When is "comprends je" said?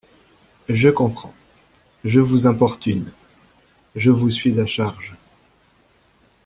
0.89-2.19